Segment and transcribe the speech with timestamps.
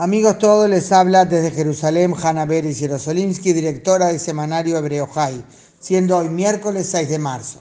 [0.00, 5.44] Amigos todos, les habla desde Jerusalén Hanna Beris Jerosolimsky, directora del semanario Hebreo High,
[5.80, 7.60] siendo hoy miércoles 6 de marzo.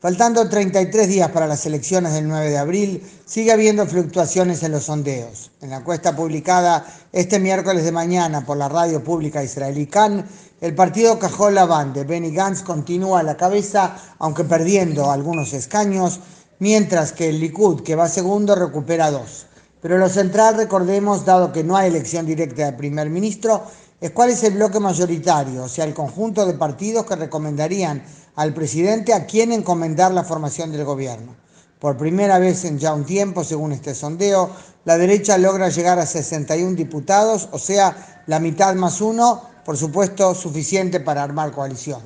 [0.00, 4.82] Faltando 33 días para las elecciones del 9 de abril, sigue habiendo fluctuaciones en los
[4.82, 5.52] sondeos.
[5.62, 10.26] En la encuesta publicada este miércoles de mañana por la radio pública israelí Khan,
[10.60, 16.18] el partido Cajol Laván de Benny Gantz continúa a la cabeza, aunque perdiendo algunos escaños,
[16.58, 19.46] mientras que el Likud, que va segundo, recupera dos.
[19.86, 23.62] Pero lo central, recordemos, dado que no hay elección directa de primer ministro,
[24.00, 28.02] es cuál es el bloque mayoritario, o sea, el conjunto de partidos que recomendarían
[28.34, 31.36] al presidente a quién encomendar la formación del gobierno.
[31.78, 34.50] Por primera vez en ya un tiempo, según este sondeo,
[34.84, 40.34] la derecha logra llegar a 61 diputados, o sea, la mitad más uno, por supuesto,
[40.34, 42.00] suficiente para armar coalición.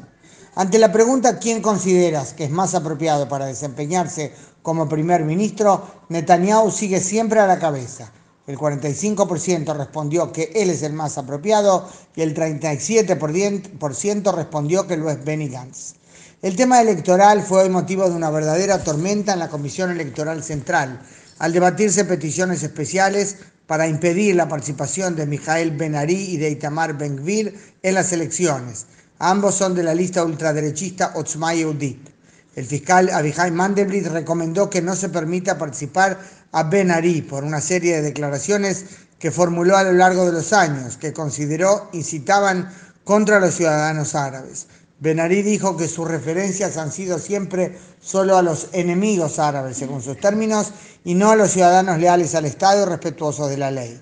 [0.55, 4.33] Ante la pregunta ¿quién consideras que es más apropiado para desempeñarse
[4.63, 8.13] como primer ministro, Netanyahu sigue siempre a la cabeza.
[8.47, 15.11] El 45% respondió que él es el más apropiado y el 37% respondió que lo
[15.11, 15.95] es Benny Gantz.
[16.43, 21.01] El tema electoral fue hoy motivo de una verdadera tormenta en la Comisión Electoral Central,
[21.39, 23.37] al debatirse peticiones especiales
[23.67, 28.87] para impedir la participación de Mijael Ben-Ari y de Itamar Ben-Gvir en las elecciones.
[29.23, 32.09] Ambos son de la lista ultraderechista Otzma Yehudit.
[32.57, 36.19] El fiscal Abihai Mandelblit recomendó que no se permita participar
[36.53, 38.87] a Ben Ari por una serie de declaraciones
[39.19, 42.73] que formuló a lo largo de los años, que consideró incitaban
[43.05, 44.69] contra los ciudadanos árabes.
[45.01, 50.01] Ben Ari dijo que sus referencias han sido siempre solo a los enemigos árabes, según
[50.01, 50.73] sus términos,
[51.05, 54.01] y no a los ciudadanos leales al Estado y respetuosos de la ley.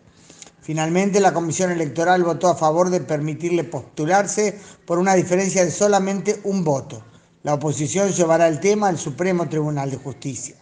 [0.68, 6.40] Finalmente, la Comisión Electoral votó a favor de permitirle postularse por una diferencia de solamente
[6.44, 7.02] un voto.
[7.42, 10.56] La oposición llevará el tema al Supremo Tribunal de Justicia.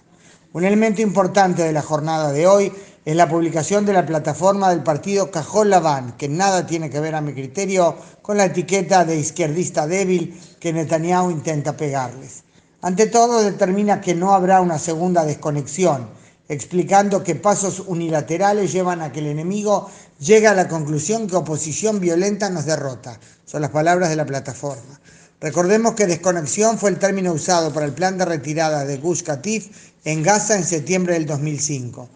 [0.52, 2.72] Un elemento importante de la jornada de hoy
[3.04, 7.16] es la publicación de la plataforma del partido Cajol Laván, que nada tiene que ver
[7.16, 12.44] a mi criterio con la etiqueta de izquierdista débil que Netanyahu intenta pegarles.
[12.80, 16.06] Ante todo, determina que no habrá una segunda desconexión,
[16.48, 22.00] explicando que pasos unilaterales llevan a que el enemigo llegue a la conclusión que oposición
[22.00, 23.18] violenta nos derrota.
[23.44, 25.00] Son las palabras de la plataforma.
[25.40, 29.68] Recordemos que desconexión fue el término usado para el plan de retirada de Gush Katif
[30.04, 32.08] en Gaza en septiembre del 2005.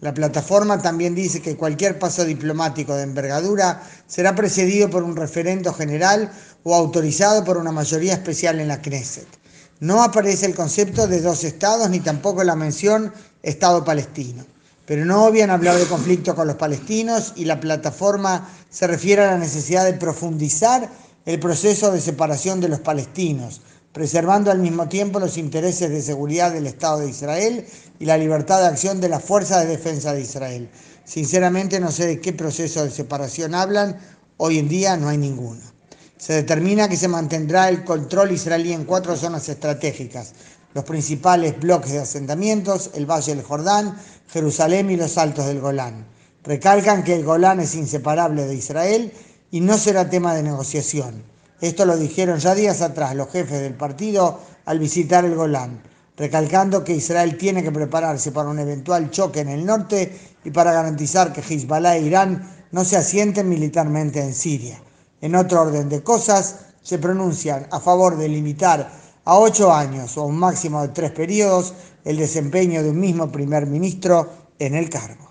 [0.00, 5.74] La plataforma también dice que cualquier paso diplomático de envergadura será precedido por un referendo
[5.74, 6.30] general
[6.62, 9.39] o autorizado por una mayoría especial en la Knesset.
[9.80, 14.44] No aparece el concepto de dos estados ni tampoco la mención Estado palestino.
[14.84, 19.30] Pero no obvian hablar de conflicto con los palestinos y la plataforma se refiere a
[19.30, 20.86] la necesidad de profundizar
[21.24, 26.52] el proceso de separación de los palestinos, preservando al mismo tiempo los intereses de seguridad
[26.52, 27.64] del Estado de Israel
[27.98, 30.68] y la libertad de acción de la Fuerza de Defensa de Israel.
[31.04, 33.96] Sinceramente no sé de qué proceso de separación hablan,
[34.36, 35.79] hoy en día no hay ninguno.
[36.20, 40.34] Se determina que se mantendrá el control israelí en cuatro zonas estratégicas,
[40.74, 43.96] los principales bloques de asentamientos, el Valle del Jordán,
[44.28, 46.04] Jerusalén y los Altos del Golán.
[46.44, 49.14] Recalcan que el Golán es inseparable de Israel
[49.50, 51.22] y no será tema de negociación.
[51.62, 55.82] Esto lo dijeron ya días atrás los jefes del partido al visitar el Golán,
[56.18, 60.14] recalcando que Israel tiene que prepararse para un eventual choque en el norte
[60.44, 64.82] y para garantizar que Hezbollah e Irán no se asienten militarmente en Siria.
[65.20, 68.90] En otro orden de cosas, se pronuncian a favor de limitar
[69.24, 73.66] a ocho años o un máximo de tres periodos el desempeño de un mismo primer
[73.66, 74.28] ministro
[74.58, 75.28] en el cargo.